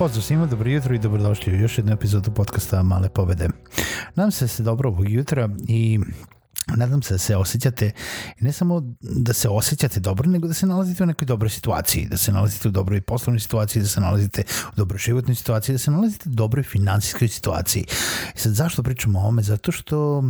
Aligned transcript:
Pozdrav 0.00 0.22
svima, 0.22 0.46
dobro 0.46 0.70
jutro 0.70 0.94
i 0.94 0.98
dobrodošli 0.98 1.52
u 1.52 1.60
još 1.60 1.78
jednu 1.78 1.92
epizodu 1.92 2.30
podcasta 2.30 2.82
Male 2.82 3.08
pobede. 3.08 3.48
Nadam 4.14 4.30
se 4.30 4.44
da 4.44 4.48
ste 4.48 4.62
dobro 4.62 4.90
ovog 4.90 5.10
jutra 5.10 5.48
i 5.68 6.00
nadam 6.76 7.02
se 7.02 7.14
da 7.14 7.18
se 7.18 7.36
osjećate, 7.36 7.90
ne 8.40 8.52
samo 8.52 8.82
da 9.00 9.32
se 9.32 9.48
osjećate 9.48 10.00
dobro, 10.00 10.30
nego 10.30 10.48
da 10.48 10.54
se 10.54 10.66
nalazite 10.66 11.02
u 11.02 11.06
nekoj 11.06 11.26
dobroj 11.26 11.50
situaciji, 11.50 12.06
da 12.10 12.16
se 12.16 12.32
nalazite 12.32 12.68
u 12.68 12.70
dobroj 12.70 13.00
poslovnoj 13.00 13.40
situaciji, 13.40 13.82
da 13.82 13.88
se 13.88 14.00
nalazite 14.00 14.42
u 14.72 14.76
dobroj 14.76 14.98
životnoj 14.98 15.34
situaciji, 15.34 15.74
da 15.74 15.78
se 15.78 15.90
nalazite 15.90 16.28
u 16.28 16.32
dobroj 16.32 16.62
finansijskoj 16.62 17.28
situaciji. 17.28 17.84
I 18.36 18.38
sad 18.38 18.52
zašto 18.52 18.82
pričamo 18.82 19.20
o 19.20 19.28
ome? 19.28 19.42
Zato 19.42 19.72
što 19.72 20.24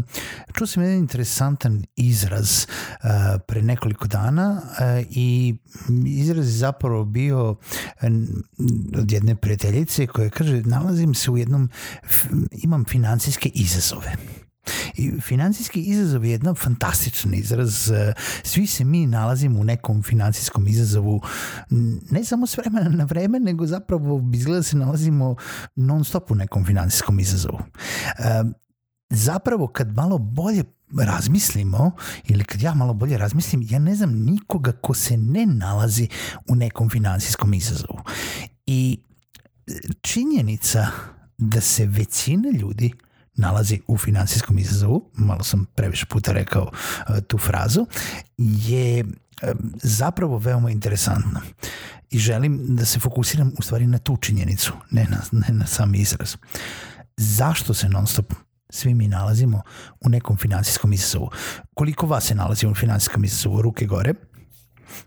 čuo 0.52 0.66
sam 0.66 0.82
jedan 0.82 0.98
interesantan 0.98 1.84
izraz 1.96 2.66
uh, 2.66 3.10
pre 3.48 3.62
nekoliko 3.62 4.08
dana 4.08 4.62
uh, 4.62 5.06
i 5.10 5.56
izraz 6.06 6.46
je 6.46 6.52
zapravo 6.52 7.04
bio 7.04 7.56
od 8.98 9.12
jedne 9.12 9.36
prijateljice 9.36 10.06
koja 10.06 10.30
kaže 10.30 10.62
nalazim 10.62 11.14
se 11.14 11.30
u 11.30 11.36
jednom, 11.36 11.70
imam 12.52 12.84
finansijske 12.84 13.48
izazove. 13.54 14.16
I 15.00 15.20
financijski 15.20 15.80
izazov 15.80 16.24
je 16.24 16.30
jedan 16.30 16.54
fantastičan 16.54 17.34
izraz. 17.34 17.92
Svi 18.42 18.66
se 18.66 18.84
mi 18.84 19.06
nalazimo 19.06 19.60
u 19.60 19.64
nekom 19.64 20.02
financijskom 20.02 20.68
izazovu, 20.68 21.20
ne 22.10 22.24
samo 22.24 22.46
s 22.46 22.56
vremena 22.56 22.88
na 22.88 23.04
vreme, 23.04 23.40
nego 23.40 23.66
zapravo 23.66 24.30
izgleda 24.34 24.58
da 24.58 24.62
se 24.62 24.76
nalazimo 24.76 25.36
non 25.76 26.04
stop 26.04 26.30
u 26.30 26.34
nekom 26.34 26.64
financijskom 26.64 27.20
izazovu. 27.20 27.58
Zapravo 29.10 29.66
kad 29.66 29.94
malo 29.94 30.18
bolje 30.18 30.64
razmislimo 30.98 31.92
ili 32.24 32.44
kad 32.44 32.62
ja 32.62 32.74
malo 32.74 32.94
bolje 32.94 33.18
razmislim, 33.18 33.66
ja 33.70 33.78
ne 33.78 33.94
znam 33.94 34.12
nikoga 34.12 34.72
ko 34.72 34.94
se 34.94 35.16
ne 35.16 35.46
nalazi 35.46 36.08
u 36.48 36.54
nekom 36.54 36.90
finansijskom 36.90 37.54
izazovu. 37.54 37.98
I 38.66 38.98
činjenica 40.00 40.86
da 41.38 41.60
se 41.60 41.86
većina 41.86 42.50
ljudi 42.50 42.92
nalazi 43.34 43.80
u 43.86 43.98
finansijskom 43.98 44.58
izazovu, 44.58 45.10
malo 45.14 45.42
sam 45.42 45.66
previše 45.74 46.06
puta 46.06 46.32
rekao 46.32 46.62
uh, 46.62 47.16
tu 47.28 47.38
frazu, 47.38 47.86
je 48.38 49.04
um, 49.04 49.72
zapravo 49.82 50.38
veoma 50.38 50.70
interesantna. 50.70 51.40
I 52.10 52.18
želim 52.18 52.76
da 52.76 52.84
se 52.84 53.00
fokusiram 53.00 53.52
u 53.58 53.62
stvari 53.62 53.86
na 53.86 53.98
tu 53.98 54.16
činjenicu, 54.16 54.72
ne 54.90 55.06
na, 55.10 55.18
ne 55.32 55.54
na 55.54 55.66
sam 55.66 55.94
izraz. 55.94 56.36
Zašto 57.16 57.74
se 57.74 57.88
non 57.88 58.06
stop 58.06 58.34
svi 58.70 58.94
mi 58.94 59.08
nalazimo 59.08 59.62
u 60.00 60.08
nekom 60.08 60.36
finansijskom 60.36 60.92
izazovu? 60.92 61.30
Koliko 61.74 62.06
vas 62.06 62.24
se 62.24 62.34
nalazi 62.34 62.66
u 62.66 62.74
finansijskom 62.74 63.24
izazovu? 63.24 63.62
Ruke 63.62 63.86
gore. 63.86 64.14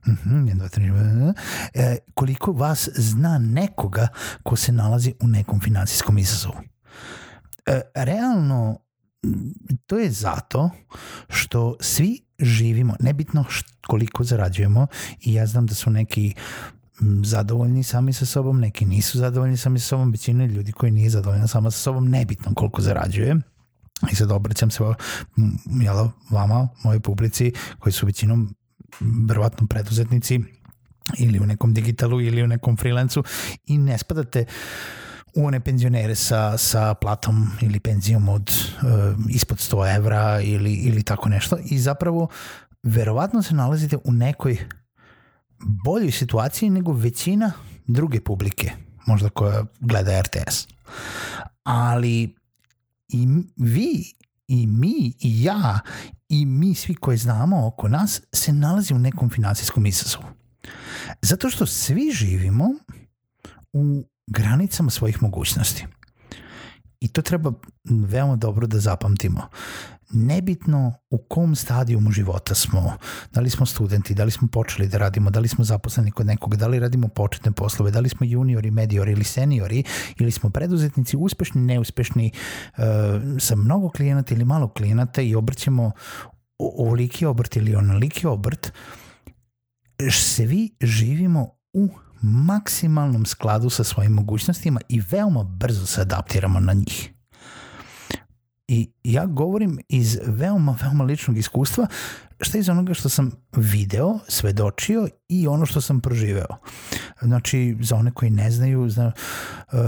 Uh 0.07 0.13
-huh, 0.13 0.53
1, 0.53 0.55
2, 0.55 0.79
3, 0.79 1.33
e, 1.73 1.97
koliko 2.13 2.51
vas 2.51 2.89
zna 2.95 3.37
nekoga 3.37 4.07
ko 4.43 4.55
se 4.55 4.71
nalazi 4.71 5.13
u 5.21 5.27
nekom 5.27 5.59
finansijskom 5.59 6.17
izazovu? 6.17 6.55
E, 7.65 7.81
realno 7.95 8.77
to 9.85 9.97
je 9.97 10.11
zato 10.11 10.69
što 11.29 11.75
svi 11.79 12.19
živimo, 12.39 12.95
nebitno 12.99 13.45
koliko 13.87 14.23
zarađujemo 14.23 14.87
i 15.21 15.33
ja 15.33 15.45
znam 15.45 15.65
da 15.65 15.75
su 15.75 15.89
neki 15.89 16.33
zadovoljni 17.23 17.83
sami 17.83 18.13
sa 18.13 18.25
sobom, 18.25 18.59
neki 18.59 18.85
nisu 18.85 19.17
zadovoljni 19.17 19.57
sami 19.57 19.79
sa 19.79 19.87
sobom, 19.87 20.11
većina 20.11 20.45
ljudi 20.45 20.71
koji 20.71 20.91
nije 20.91 21.09
zadovoljna 21.09 21.47
sama 21.47 21.71
sa 21.71 21.77
sobom, 21.77 22.09
nebitno 22.09 22.53
koliko 22.53 22.81
zarađuje. 22.81 23.35
I 24.11 24.15
sad 24.15 24.31
obraćam 24.31 24.71
se 24.71 24.83
jel, 25.81 26.07
vama, 26.29 26.67
mojoj 26.83 26.99
publici, 26.99 27.51
koji 27.79 27.93
su 27.93 28.05
većinom 28.05 28.55
verovatno 29.27 29.67
preduzetnici 29.67 30.39
ili 31.17 31.39
u 31.39 31.45
nekom 31.45 31.73
digitalu 31.73 32.21
ili 32.21 32.43
u 32.43 32.47
nekom 32.47 32.77
freelancu 32.77 33.23
i 33.65 33.77
ne 33.77 33.97
spadate 33.97 34.45
uh, 34.47 35.02
u 35.35 35.45
one 35.45 35.59
penzionere 35.59 36.15
sa, 36.15 36.57
sa 36.57 36.93
platom 36.93 37.51
ili 37.61 37.79
penzijom 37.79 38.29
od 38.29 38.51
uh, 38.51 39.25
ispod 39.29 39.57
100 39.57 39.95
evra 39.95 40.41
ili, 40.41 40.73
ili 40.73 41.03
tako 41.03 41.29
nešto 41.29 41.57
i 41.65 41.79
zapravo 41.79 42.27
verovatno 42.83 43.41
se 43.43 43.55
nalazite 43.55 43.97
u 44.03 44.11
nekoj 44.11 44.57
boljoj 45.59 46.11
situaciji 46.11 46.69
nego 46.69 46.93
većina 46.93 47.51
druge 47.87 48.21
publike, 48.21 48.71
možda 49.05 49.29
koja 49.29 49.65
gleda 49.79 50.21
RTS. 50.21 50.67
Ali 51.63 52.35
i 53.07 53.27
vi 53.57 54.13
i 54.47 54.67
mi 54.67 55.13
i 55.19 55.43
ja 55.43 55.79
i 56.29 56.45
mi 56.45 56.75
svi 56.75 56.95
koji 56.95 57.17
znamo 57.17 57.67
oko 57.67 57.87
nas 57.87 58.21
se 58.33 58.53
nalazi 58.53 58.93
u 58.93 58.99
nekom 58.99 59.29
finansijskom 59.29 59.85
izazovu. 59.85 60.25
Zato 61.21 61.49
što 61.49 61.65
svi 61.65 62.11
živimo 62.11 62.69
u 63.73 64.03
granicama 64.27 64.89
svojih 64.89 65.23
mogućnosti. 65.23 65.85
I 66.99 67.07
to 67.07 67.21
treba 67.21 67.51
veoma 67.85 68.35
dobro 68.35 68.67
da 68.67 68.79
zapamtimo. 68.79 69.41
Nebitno 70.11 70.93
u 71.09 71.17
kom 71.17 71.55
stadijumu 71.55 72.11
života 72.11 72.55
smo, 72.55 72.97
da 73.31 73.41
li 73.41 73.49
smo 73.49 73.65
studenti, 73.65 74.13
da 74.13 74.23
li 74.23 74.31
smo 74.31 74.47
počeli 74.47 74.87
da 74.87 74.97
radimo, 74.97 75.29
da 75.29 75.39
li 75.39 75.47
smo 75.47 75.63
zaposleni 75.63 76.11
kod 76.11 76.25
nekoga, 76.25 76.57
da 76.57 76.67
li 76.67 76.79
radimo 76.79 77.07
početne 77.07 77.51
poslove, 77.51 77.91
da 77.91 77.99
li 77.99 78.09
smo 78.09 78.25
juniori, 78.25 78.71
mediori 78.71 79.11
ili 79.11 79.23
seniori, 79.23 79.83
ili 80.19 80.31
smo 80.31 80.49
preduzetnici 80.49 81.17
uspešni, 81.17 81.61
neuspešni, 81.61 82.31
uh, 82.31 82.83
sa 83.39 83.55
mnogo 83.55 83.89
klijenata 83.89 84.33
ili 84.33 84.45
malo 84.45 84.67
klijenata 84.67 85.21
i 85.21 85.35
obrćemo 85.35 85.91
ovoliki 86.59 87.25
obrt 87.25 87.55
ili 87.55 87.75
onoliki 87.75 88.27
obrt, 88.27 88.71
svi 90.11 90.75
živimo 90.81 91.49
u 91.73 91.89
maksimalnom 92.21 93.25
skladu 93.25 93.69
sa 93.69 93.83
svojim 93.83 94.11
mogućnostima 94.11 94.81
i 94.89 95.01
veoma 95.11 95.43
brzo 95.43 95.85
se 95.85 96.01
adaptiramo 96.01 96.59
na 96.59 96.73
njih. 96.73 97.13
I 98.67 98.91
ja 99.03 99.25
govorim 99.25 99.79
iz 99.89 100.19
veoma, 100.25 100.77
veoma 100.81 101.03
ličnog 101.03 101.37
iskustva, 101.37 101.87
šta 102.41 102.57
iz 102.57 102.69
onoga 102.69 102.93
što 102.93 103.09
sam 103.09 103.31
video, 103.55 104.19
svedočio 104.27 105.07
i 105.29 105.47
ono 105.47 105.65
što 105.65 105.81
sam 105.81 106.01
proživeo. 106.01 106.57
Znači, 107.21 107.77
za 107.81 107.95
one 107.95 108.11
koji 108.11 108.31
ne 108.31 108.51
znaju, 108.51 108.89
zna, 108.89 109.11
uh, 109.71 109.79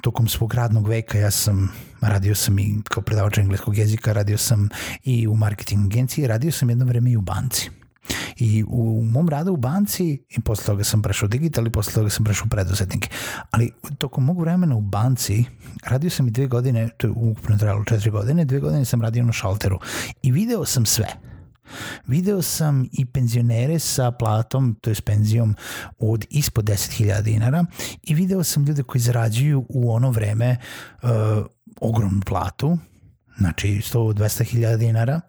tokom 0.00 0.28
svog 0.28 0.54
radnog 0.54 0.88
veka 0.88 1.18
ja 1.18 1.30
sam 1.30 1.72
radio 2.00 2.34
sam 2.34 2.58
i 2.58 2.78
kao 2.88 3.02
predavač 3.02 3.38
engleskog 3.38 3.78
jezika, 3.78 4.12
radio 4.12 4.38
sam 4.38 4.68
i 5.02 5.28
u 5.28 5.36
marketing 5.36 5.84
agenciji, 5.84 6.26
radio 6.26 6.52
sam 6.52 6.68
jedno 6.68 6.84
vreme 6.84 7.10
i 7.10 7.16
u 7.16 7.20
banci. 7.20 7.70
I 8.36 8.64
u 8.68 9.02
mom 9.02 9.28
radu 9.28 9.52
u 9.52 9.56
banci 9.56 10.24
i 10.28 10.40
posle 10.40 10.64
toga 10.64 10.84
sam 10.84 11.02
prešao 11.02 11.28
digital 11.28 11.66
i 11.66 11.70
posle 11.70 11.92
toga 11.92 12.10
sam 12.10 12.24
prešao 12.24 12.46
preduzetnike. 12.50 13.08
Ali 13.50 13.72
tokom 13.98 14.24
mog 14.24 14.40
vremena 14.40 14.76
u 14.76 14.80
banci 14.80 15.44
radio 15.84 16.10
sam 16.10 16.28
i 16.28 16.30
dve 16.30 16.46
godine, 16.46 16.88
to 16.96 17.06
je 17.06 17.10
ukupno 17.10 17.58
trajalo 17.58 17.84
četiri 17.84 18.10
godine, 18.10 18.44
dve 18.44 18.60
godine 18.60 18.84
sam 18.84 19.02
radio 19.02 19.24
na 19.24 19.32
šalteru 19.32 19.78
i 20.22 20.32
video 20.32 20.64
sam 20.64 20.86
sve. 20.86 21.06
Video 22.06 22.42
sam 22.42 22.88
i 22.92 23.06
penzionere 23.06 23.78
sa 23.78 24.10
platom, 24.10 24.76
to 24.80 24.90
je 24.90 24.96
penzijom 25.04 25.54
od 25.98 26.26
ispod 26.30 26.64
10.000 26.64 27.22
dinara 27.22 27.64
i 28.02 28.14
video 28.14 28.44
sam 28.44 28.64
ljude 28.64 28.82
koji 28.82 29.02
zarađuju 29.02 29.66
u 29.68 29.92
ono 29.92 30.10
vreme 30.10 30.56
uh, 31.02 31.10
ogromnu 31.80 32.20
platu, 32.26 32.78
znači 33.38 33.68
100-200.000 33.68 34.76
dinara 34.76 35.20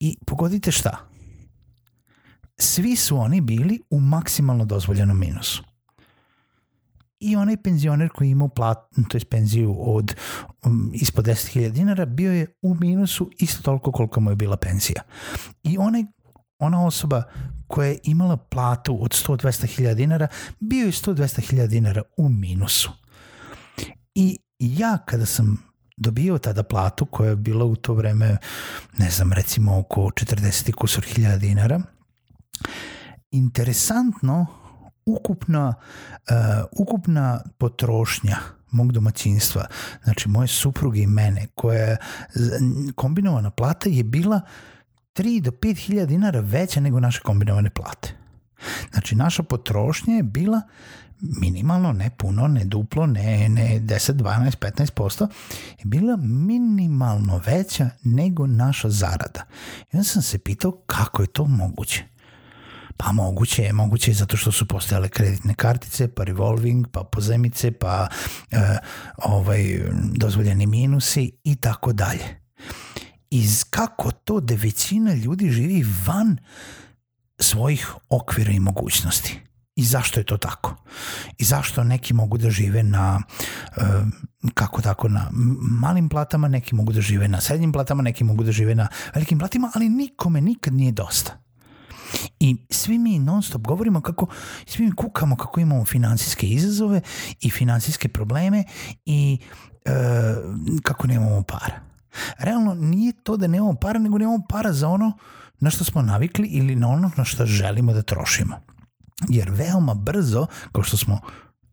i 0.00 0.16
pogodite 0.26 0.70
šta? 0.70 1.11
Svi 2.62 2.96
su 2.96 3.18
oni 3.18 3.40
bili 3.40 3.80
u 3.90 4.00
maksimalno 4.00 4.64
dozvoljenom 4.64 5.18
minusu. 5.18 5.62
I 7.20 7.36
onaj 7.36 7.56
penzioner 7.56 8.08
koji 8.08 8.30
imao 8.30 8.48
plat, 8.48 8.78
to 9.08 9.16
je 9.16 9.24
penziju 9.24 9.76
od 9.78 10.14
um, 10.64 10.90
ispod 10.94 11.24
10.000 11.24 11.70
dinara, 11.70 12.06
bio 12.06 12.32
je 12.32 12.46
u 12.62 12.74
minusu 12.74 13.30
isto 13.38 13.62
toliko 13.62 13.92
koliko 13.92 14.20
mu 14.20 14.30
je 14.30 14.36
bila 14.36 14.56
penzija. 14.56 15.02
I 15.62 15.78
onaj 15.78 16.04
ona 16.58 16.86
osoba 16.86 17.22
koja 17.66 17.88
je 17.88 17.98
imala 18.04 18.36
platu 18.36 19.04
od 19.04 19.10
100-200 19.10 19.66
hiljada 19.66 19.94
dinara, 19.94 20.28
bio 20.60 20.86
je 20.86 20.92
100-200 20.92 21.50
hiljada 21.50 21.68
dinara 21.68 22.02
u 22.16 22.28
minusu. 22.28 22.90
I 24.14 24.38
ja 24.58 24.98
kada 25.06 25.26
sam 25.26 25.72
dobio 25.96 26.38
tada 26.38 26.62
platu 26.62 27.06
koja 27.06 27.30
je 27.30 27.36
bila 27.36 27.64
u 27.64 27.76
to 27.76 27.94
vreme, 27.94 28.36
ne 28.98 29.10
znam, 29.10 29.32
recimo 29.32 29.78
oko 29.78 30.00
40 30.00 30.72
kusur 30.72 31.04
hiljada 31.04 31.36
dinara, 31.36 31.82
interesantno 33.30 34.46
ukupna, 35.06 35.74
uh, 36.30 36.64
ukupna 36.72 37.40
potrošnja 37.58 38.36
mog 38.70 38.92
domaćinstva, 38.92 39.66
znači 40.04 40.28
moje 40.28 40.48
supruge 40.48 41.00
i 41.00 41.06
mene, 41.06 41.46
koja 41.54 41.82
je 41.82 41.96
kombinovana 42.94 43.50
plata 43.50 43.88
je 43.88 44.04
bila 44.04 44.40
3 45.14 45.40
do 45.40 45.50
5 45.50 45.76
hiljada 45.76 46.06
dinara 46.06 46.40
veća 46.40 46.80
nego 46.80 47.00
naše 47.00 47.20
kombinovane 47.20 47.70
plate. 47.70 48.22
Znači, 48.92 49.14
naša 49.14 49.42
potrošnja 49.42 50.14
je 50.14 50.22
bila 50.22 50.60
minimalno, 51.20 51.92
ne 51.92 52.10
puno, 52.18 52.48
ne 52.48 52.64
duplo, 52.64 53.06
ne, 53.06 53.48
ne 53.48 53.80
10, 53.80 54.12
12, 54.12 54.56
15%, 54.58 55.28
je 55.78 55.84
bila 55.84 56.16
minimalno 56.16 57.40
veća 57.46 57.90
nego 58.04 58.46
naša 58.46 58.90
zarada. 58.90 59.42
I 59.92 59.96
onda 59.96 60.04
sam 60.04 60.22
se 60.22 60.38
pitao 60.38 60.72
kako 60.86 61.22
je 61.22 61.28
to 61.28 61.44
moguće. 61.44 62.04
Pa 63.04 63.12
moguće 63.12 63.62
je, 63.62 63.72
moguće 63.72 64.10
je 64.10 64.14
zato 64.14 64.36
što 64.36 64.52
su 64.52 64.68
postojale 64.68 65.08
kreditne 65.08 65.54
kartice, 65.54 66.08
pa 66.08 66.24
revolving, 66.24 66.86
pa 66.92 67.04
pozemice, 67.04 67.70
pa 67.70 68.08
e, 68.50 68.78
ovaj, 69.16 69.80
dozvoljeni 70.12 70.66
minusi 70.66 71.32
i 71.44 71.56
tako 71.56 71.92
dalje. 71.92 72.40
Iz 73.30 73.64
kako 73.70 74.10
to 74.10 74.40
da 74.40 74.54
većina 74.54 75.14
ljudi 75.14 75.50
živi 75.50 75.84
van 76.06 76.36
svojih 77.38 77.94
okvira 78.08 78.52
i 78.52 78.60
mogućnosti. 78.60 79.40
I 79.76 79.84
zašto 79.84 80.20
je 80.20 80.24
to 80.24 80.36
tako? 80.36 80.76
I 81.38 81.44
zašto 81.44 81.84
neki 81.84 82.14
mogu 82.14 82.38
da 82.38 82.50
žive 82.50 82.82
na 82.82 83.22
e, 83.76 83.80
kako 84.54 84.82
tako 84.82 85.08
na 85.08 85.28
malim 85.80 86.08
platama, 86.08 86.48
neki 86.48 86.74
mogu 86.74 86.92
da 86.92 87.00
žive 87.00 87.28
na 87.28 87.40
srednjim 87.40 87.72
platama, 87.72 88.02
neki 88.02 88.24
mogu 88.24 88.44
da 88.44 88.52
žive 88.52 88.74
na 88.74 88.88
velikim 89.14 89.38
platama, 89.38 89.70
ali 89.74 89.88
nikome 89.88 90.40
nikad 90.40 90.74
nije 90.74 90.92
dosta. 90.92 91.41
I 92.42 92.56
svi 92.70 92.98
mi 92.98 93.18
non 93.18 93.42
stop 93.42 93.62
govorimo 93.62 94.00
kako, 94.00 94.26
svi 94.66 94.84
mi 94.84 94.92
kukamo 94.92 95.36
kako 95.36 95.60
imamo 95.60 95.84
finansijske 95.84 96.46
izazove 96.46 97.00
i 97.40 97.50
finansijske 97.50 98.08
probleme 98.08 98.64
i 99.04 99.38
e, 99.84 99.92
kako 100.82 101.06
nemamo 101.06 101.42
para. 101.42 101.80
Realno 102.38 102.74
nije 102.74 103.12
to 103.22 103.36
da 103.36 103.46
nemamo 103.46 103.74
para, 103.74 103.98
nego 103.98 104.18
nemamo 104.18 104.42
para 104.48 104.72
za 104.72 104.88
ono 104.88 105.12
na 105.60 105.70
što 105.70 105.84
smo 105.84 106.02
navikli 106.02 106.48
ili 106.48 106.76
na 106.76 106.88
ono 106.88 107.10
na 107.16 107.24
što 107.24 107.46
želimo 107.46 107.92
da 107.92 108.02
trošimo. 108.02 108.60
Jer 109.28 109.50
veoma 109.50 109.94
brzo, 109.94 110.46
kao 110.72 110.82
što 110.82 110.96
smo 110.96 111.20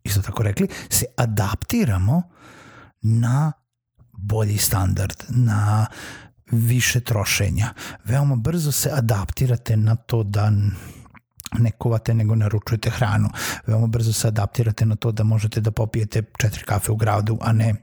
isto 0.04 0.22
tako 0.22 0.42
rekli, 0.42 0.68
se 0.88 1.04
adaptiramo 1.16 2.22
na 3.02 3.52
bolji 4.12 4.58
standard, 4.58 5.16
na 5.28 5.86
više 6.50 7.00
trošenja. 7.00 7.74
Veoma 8.04 8.36
brzo 8.36 8.72
se 8.72 8.90
adaptirate 8.92 9.76
na 9.76 9.96
to 9.96 10.22
da 10.22 10.52
ne 11.58 11.70
kuvate 11.70 12.14
nego 12.14 12.34
naručujete 12.34 12.90
hranu. 12.90 13.28
Veoma 13.66 13.86
brzo 13.86 14.12
se 14.12 14.28
adaptirate 14.28 14.86
na 14.86 14.96
to 14.96 15.12
da 15.12 15.24
možete 15.24 15.60
da 15.60 15.70
popijete 15.70 16.22
četiri 16.38 16.64
kafe 16.64 16.92
u 16.92 16.96
gradu, 16.96 17.38
a 17.40 17.52
ne 17.52 17.74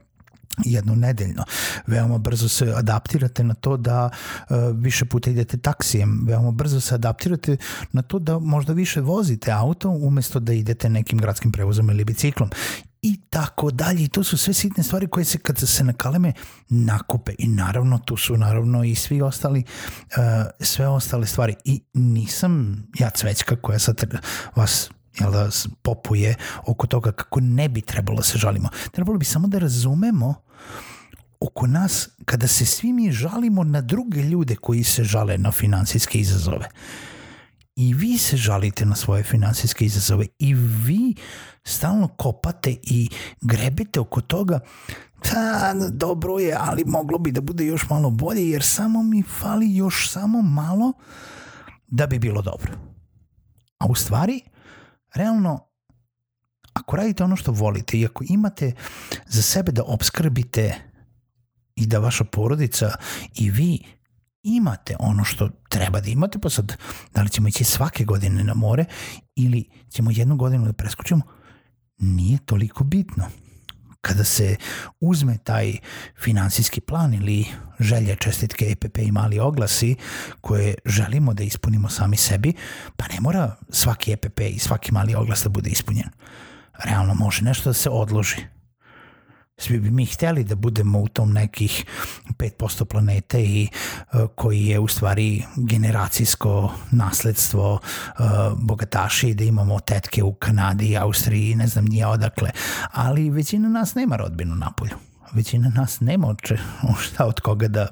jednu 0.64 0.96
nedeljno. 0.96 1.44
Veoma 1.86 2.18
brzo 2.18 2.48
se 2.48 2.72
adaptirate 2.76 3.44
na 3.44 3.54
to 3.54 3.76
da 3.76 4.10
uh, 4.50 4.56
više 4.74 5.04
puta 5.04 5.30
idete 5.30 5.56
taksijem, 5.56 6.24
veoma 6.26 6.50
brzo 6.50 6.80
se 6.80 6.94
adaptirate 6.94 7.56
na 7.92 8.02
to 8.02 8.18
da 8.18 8.38
možda 8.38 8.72
više 8.72 9.00
vozite 9.00 9.52
auto 9.52 9.90
umesto 9.90 10.40
da 10.40 10.52
idete 10.52 10.88
nekim 10.88 11.18
gradskim 11.18 11.52
prevozom 11.52 11.90
ili 11.90 12.04
biciklom 12.04 12.50
i 13.02 13.20
tako 13.30 13.70
dalje. 13.70 14.04
I 14.04 14.08
to 14.08 14.24
su 14.24 14.38
sve 14.38 14.54
sitne 14.54 14.82
stvari 14.82 15.06
koje 15.06 15.24
se 15.24 15.38
kad 15.38 15.58
se 15.58 15.84
nakaleme 15.84 16.32
nakupe 16.68 17.32
i 17.38 17.48
naravno 17.48 17.98
tu 17.98 18.16
su 18.16 18.36
naravno 18.36 18.84
i 18.84 18.94
svi 18.94 19.22
ostali 19.22 19.64
uh, 19.64 20.16
sve 20.60 20.88
ostale 20.88 21.26
stvari 21.26 21.54
i 21.64 21.82
nisam 21.94 22.82
ja 22.98 23.10
cvećka 23.10 23.56
koja 23.56 23.78
sad 23.78 24.20
vas 24.56 24.90
jel 25.20 25.32
da 25.32 25.48
popuje 25.82 26.34
oko 26.66 26.86
toga 26.86 27.12
kako 27.12 27.40
ne 27.40 27.68
bi 27.68 27.80
trebalo 27.80 28.16
da 28.16 28.22
se 28.22 28.38
žalimo. 28.38 28.68
Trebalo 28.92 29.18
bi 29.18 29.24
samo 29.24 29.48
da 29.48 29.58
razumemo 29.58 30.34
oko 31.40 31.66
nas 31.66 32.08
kada 32.24 32.46
se 32.46 32.66
svi 32.66 32.92
mi 32.92 33.12
žalimo 33.12 33.64
na 33.64 33.80
druge 33.80 34.22
ljude 34.22 34.56
koji 34.56 34.84
se 34.84 35.04
žale 35.04 35.38
na 35.38 35.52
finansijske 35.52 36.18
izazove. 36.18 36.68
I 37.80 37.94
vi 37.94 38.18
se 38.18 38.36
žalite 38.36 38.86
na 38.86 38.96
svoje 38.96 39.22
finansijske 39.22 39.84
izazove 39.84 40.26
i 40.38 40.54
vi 40.54 41.14
stalno 41.64 42.08
kopate 42.08 42.76
i 42.82 43.10
grebete 43.40 44.00
oko 44.00 44.20
toga 44.20 44.60
da, 45.24 45.74
dobro 45.90 46.38
je, 46.38 46.56
ali 46.60 46.84
moglo 46.86 47.18
bi 47.18 47.32
da 47.32 47.40
bude 47.40 47.64
još 47.64 47.90
malo 47.90 48.10
bolje 48.10 48.50
jer 48.50 48.62
samo 48.62 49.02
mi 49.02 49.22
fali 49.22 49.76
još 49.76 50.10
samo 50.10 50.42
malo 50.42 50.92
da 51.86 52.06
bi 52.06 52.18
bilo 52.18 52.42
dobro. 52.42 52.72
A 53.78 53.86
u 53.86 53.94
stvari, 53.94 54.40
realno, 55.14 55.66
ako 56.72 56.96
radite 56.96 57.24
ono 57.24 57.36
što 57.36 57.52
volite 57.52 57.98
i 57.98 58.06
ako 58.06 58.24
imate 58.28 58.72
za 59.26 59.42
sebe 59.42 59.72
da 59.72 59.82
obskrbite 59.86 60.74
i 61.76 61.86
da 61.86 61.98
vaša 61.98 62.24
porodica 62.24 62.92
i 63.34 63.50
vi 63.50 63.97
imate 64.42 64.96
ono 64.98 65.24
što 65.24 65.50
treba 65.68 66.00
da 66.00 66.10
imate, 66.10 66.38
pa 66.38 66.50
sad 66.50 66.76
da 67.14 67.22
li 67.22 67.28
ćemo 67.28 67.48
ići 67.48 67.64
svake 67.64 68.04
godine 68.04 68.44
na 68.44 68.54
more 68.54 68.84
ili 69.36 69.64
ćemo 69.90 70.10
jednu 70.10 70.36
godinu 70.36 70.66
da 70.66 70.72
preskočimo, 70.72 71.22
nije 71.98 72.38
toliko 72.38 72.84
bitno. 72.84 73.24
Kada 74.00 74.24
se 74.24 74.56
uzme 75.00 75.38
taj 75.38 75.76
finansijski 76.22 76.80
plan 76.80 77.14
ili 77.14 77.46
želje, 77.80 78.16
čestitke, 78.16 78.64
EPP 78.70 78.98
i 78.98 79.12
mali 79.12 79.38
oglasi 79.38 79.96
koje 80.40 80.74
želimo 80.84 81.34
da 81.34 81.42
ispunimo 81.42 81.88
sami 81.88 82.16
sebi, 82.16 82.52
pa 82.96 83.08
ne 83.08 83.20
mora 83.20 83.56
svaki 83.70 84.12
EPP 84.12 84.40
i 84.40 84.58
svaki 84.58 84.92
mali 84.92 85.14
oglas 85.14 85.42
da 85.42 85.48
bude 85.48 85.70
ispunjen. 85.70 86.08
Realno 86.84 87.14
može 87.14 87.44
nešto 87.44 87.70
da 87.70 87.74
se 87.74 87.90
odloži 87.90 88.57
svi 89.58 89.78
bi 89.80 89.90
mi 89.90 90.06
hteli 90.06 90.44
da 90.44 90.54
budemo 90.54 91.00
u 91.00 91.08
tom 91.08 91.32
nekih 91.32 91.84
5% 92.38 92.84
planete 92.84 93.42
i 93.42 93.68
uh, 94.12 94.20
koji 94.34 94.66
je 94.66 94.78
u 94.78 94.88
stvari 94.88 95.44
generacijsko 95.56 96.72
nasledstvo 96.90 97.72
uh, 97.72 98.26
bogataši 98.56 99.34
da 99.34 99.44
imamo 99.44 99.80
tetke 99.80 100.22
u 100.22 100.34
Kanadi, 100.34 100.96
Austriji, 100.96 101.54
ne 101.54 101.66
znam 101.66 101.84
nije 101.84 102.06
odakle, 102.06 102.50
ali 102.92 103.30
većina 103.30 103.68
nas 103.68 103.94
nema 103.94 104.16
rodbinu 104.16 104.54
na 104.54 104.70
polju 104.70 104.96
većina 105.32 105.68
nas 105.68 106.00
nema 106.00 106.34
šta 107.04 107.26
od 107.26 107.40
koga 107.40 107.68
da, 107.68 107.86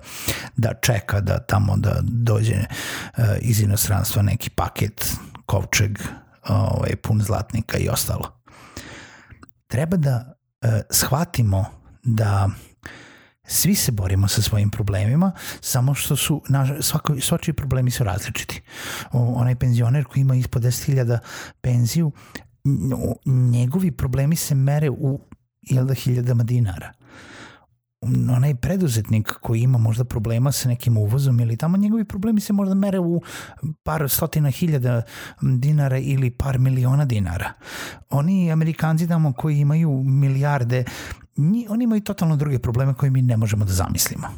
da 0.56 0.74
čeka 0.74 1.20
da 1.20 1.38
tamo 1.38 1.76
da 1.76 1.98
dođe 2.02 2.54
uh, 2.54 3.24
iz 3.40 3.60
inostranstva 3.60 4.22
neki 4.22 4.50
paket 4.50 5.16
kovčeg 5.46 5.98
ovaj, 6.48 6.96
pun 6.96 7.22
zlatnika 7.22 7.78
i 7.78 7.88
ostalo. 7.88 8.32
Treba 9.66 9.96
da 9.96 10.10
e, 10.10 10.35
shvatimo 10.90 11.64
da 12.02 12.50
svi 13.46 13.74
se 13.74 13.92
borimo 13.92 14.28
sa 14.28 14.42
svojim 14.42 14.70
problemima, 14.70 15.32
samo 15.60 15.94
što 15.94 16.16
su, 16.16 16.42
naš, 16.48 16.68
svako, 16.80 17.20
svačiji 17.20 17.54
problemi 17.54 17.90
su 17.90 18.04
različiti. 18.04 18.62
O, 19.12 19.34
onaj 19.34 19.54
penzioner 19.54 20.04
koji 20.04 20.20
ima 20.20 20.34
ispod 20.34 20.62
10.000 20.62 21.18
penziju, 21.60 22.12
njegovi 23.26 23.90
problemi 23.90 24.36
se 24.36 24.54
mere 24.54 24.90
u 24.90 25.20
jel 25.62 25.86
da, 25.86 25.94
hiljadama 25.94 26.44
dinara 26.44 26.92
onaj 28.36 28.54
preduzetnik 28.54 29.32
koji 29.40 29.60
ima 29.60 29.78
možda 29.78 30.04
problema 30.04 30.52
sa 30.52 30.68
nekim 30.68 30.96
uvozom 30.96 31.40
ili 31.40 31.56
tamo 31.56 31.76
njegovi 31.76 32.04
problemi 32.04 32.40
se 32.40 32.52
možda 32.52 32.74
mere 32.74 32.98
u 32.98 33.22
par 33.82 34.08
stotina 34.08 34.50
hiljada 34.50 35.02
dinara 35.40 35.98
ili 35.98 36.30
par 36.30 36.58
miliona 36.58 37.04
dinara. 37.04 37.52
Oni 38.10 38.52
Amerikanci 38.52 39.08
tamo 39.08 39.32
koji 39.32 39.58
imaju 39.58 40.02
milijarde, 40.04 40.84
oni 41.68 41.84
imaju 41.84 42.00
totalno 42.00 42.36
druge 42.36 42.58
probleme 42.58 42.94
koje 42.94 43.10
mi 43.10 43.22
ne 43.22 43.36
možemo 43.36 43.64
da 43.64 43.72
zamislimo. 43.72 44.28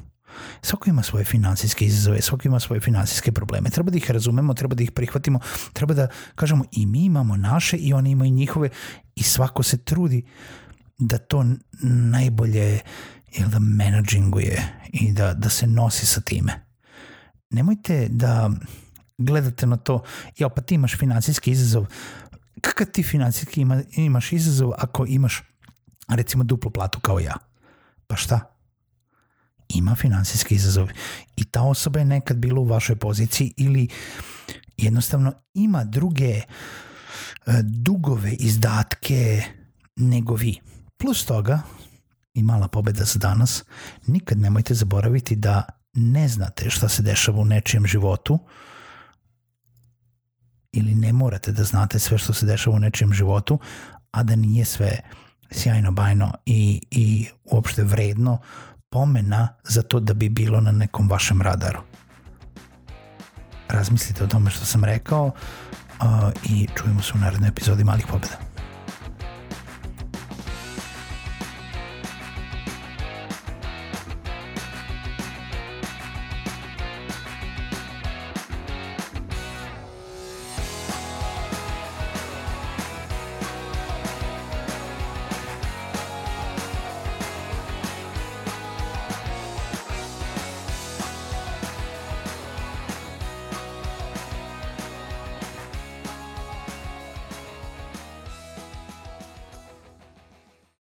Svako 0.63 0.91
ima 0.91 1.03
svoje 1.03 1.25
finansijske 1.25 1.85
izazove, 1.85 2.23
svako 2.23 2.49
ima 2.49 2.61
svoje 2.61 2.81
finansijske 2.81 3.33
probleme. 3.33 3.71
Treba 3.71 3.91
da 3.91 3.97
ih 3.97 4.11
razumemo, 4.11 4.55
treba 4.55 4.75
da 4.75 4.83
ih 4.83 4.93
prihvatimo, 4.93 5.41
treba 5.73 5.95
da 5.95 6.09
kažemo 6.35 6.65
i 6.73 6.87
mi 6.87 7.05
imamo 7.05 7.37
naše 7.37 7.77
i 7.77 7.93
oni 7.93 8.11
imaju 8.11 8.31
njihove 8.31 8.69
i 9.15 9.23
svako 9.23 9.63
se 9.63 9.79
trudi 9.79 10.23
da 10.99 11.19
to 11.19 11.45
najbolje 11.83 12.75
uh, 12.75 13.18
ili 13.33 13.49
da 13.49 13.59
menadžinguje 13.59 14.73
i 14.93 15.13
da, 15.13 15.35
da 15.35 15.49
se 15.49 15.67
nosi 15.67 16.07
sa 16.07 16.21
time. 16.21 16.67
Nemojte 17.51 18.09
da 18.11 18.51
gledate 19.19 19.67
na 19.67 19.77
to, 19.77 20.03
ja 20.39 20.49
pa 20.49 20.61
ti 20.61 20.75
imaš 20.75 20.97
finansijski 20.97 21.51
izazov, 21.51 21.87
kakav 22.61 22.87
ti 22.87 23.03
finansijski 23.03 23.61
ima, 23.61 23.83
imaš 23.93 24.33
izazov 24.33 24.73
ako 24.79 25.07
imaš 25.07 25.43
recimo 26.09 26.45
duplu 26.45 26.71
platu 26.71 27.01
kao 27.01 27.19
ja? 27.19 27.35
Pa 28.07 28.17
šta? 28.17 28.41
Ima 29.69 29.95
finansijski 29.95 30.55
izazov 30.55 30.89
i 31.37 31.45
ta 31.45 31.63
osoba 31.63 31.99
je 31.99 32.05
nekad 32.05 32.37
bila 32.37 32.61
u 32.61 32.65
vašoj 32.65 32.97
poziciji 32.97 33.55
ili 33.57 33.89
jednostavno 34.77 35.33
ima 35.55 35.85
druge 35.85 36.25
e, 36.31 36.45
dugove, 37.63 38.33
izdatke 38.33 39.43
nego 39.97 40.35
vi. 40.35 40.61
Plus 40.97 41.25
toga, 41.25 41.63
i 42.39 42.43
mala 42.43 42.69
pobeda 42.69 43.05
za 43.05 43.19
danas, 43.19 43.65
nikad 44.07 44.39
nemojte 44.39 44.75
zaboraviti 44.75 45.37
da 45.37 45.63
ne 45.95 46.29
znate 46.29 46.71
šta 46.71 46.89
se 46.89 47.03
dešava 47.03 47.41
u 47.41 47.45
nečijem 47.45 47.87
životu 47.87 48.39
ili 50.73 50.95
ne 50.95 51.13
morate 51.13 51.53
da 51.53 51.65
znate 51.65 51.99
sve 51.99 52.19
što 52.19 52.33
se 52.33 52.47
dešava 52.47 52.77
u 52.77 52.81
nečijem 52.81 53.13
životu, 53.13 53.59
a 54.11 54.23
da 54.23 54.37
nije 54.37 54.65
sve 54.65 55.01
sjajno, 55.51 55.93
bajno 55.93 56.33
i, 56.47 56.81
i 56.91 57.27
uopšte 57.45 57.85
vredno 57.85 58.39
pomena 58.91 59.49
za 59.65 59.83
to 59.83 60.01
da 60.01 60.15
bi 60.15 60.29
bilo 60.29 60.61
na 60.61 60.73
nekom 60.73 61.09
vašem 61.09 61.43
radaru. 61.43 61.81
Razmislite 63.69 64.25
o 64.25 64.27
tome 64.27 64.51
što 64.51 64.65
sam 64.65 64.85
rekao 64.85 65.27
uh, 65.27 65.35
i 66.45 66.69
čujemo 66.77 67.03
se 67.03 67.13
u 67.15 67.19
narednoj 67.19 67.49
epizodi 67.49 67.85
Malih 67.85 68.07
pobeda. 68.07 68.48